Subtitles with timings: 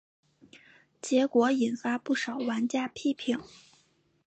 [0.99, 3.39] 结果引发不少玩家批评。